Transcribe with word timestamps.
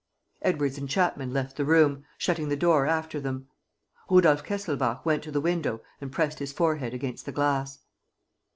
Edwards 0.41 0.79
and 0.79 0.89
Chapman 0.89 1.31
left 1.31 1.57
the 1.57 1.63
room, 1.63 2.05
shutting 2.17 2.49
the 2.49 2.55
door 2.55 2.87
after 2.87 3.19
them. 3.21 3.47
Rudolf 4.09 4.43
Kesselbach 4.43 5.05
went 5.05 5.21
to 5.21 5.31
the 5.31 5.39
window 5.41 5.81
and 6.01 6.11
pressed 6.11 6.39
his 6.39 6.51
forehead 6.51 6.95
against 6.95 7.27
the 7.27 7.31
glass. 7.31 7.77